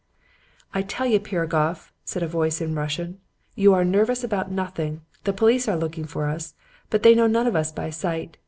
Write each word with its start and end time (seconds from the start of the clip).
"'I 0.73 0.81
tell 0.81 1.05
you, 1.05 1.19
Piragoff,' 1.19 1.91
a 2.15 2.25
voice 2.27 2.55
said 2.55 2.67
in 2.69 2.73
Russian, 2.73 3.19
'you 3.53 3.71
are 3.75 3.85
nervous 3.85 4.23
about 4.23 4.49
nothing. 4.51 5.01
The 5.25 5.31
police 5.33 5.67
are 5.67 5.77
looking 5.77 6.05
for 6.05 6.25
us, 6.25 6.55
but 6.89 7.03
they 7.03 7.13
know 7.13 7.27
none 7.27 7.45
of 7.45 7.55
us 7.55 7.71
by 7.71 7.91
sight. 7.91 8.37